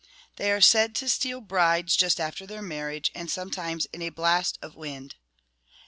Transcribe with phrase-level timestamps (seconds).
[0.37, 4.57] They are said to steal brides just after their marriage, and sometimes in a blast
[4.59, 5.13] of wind.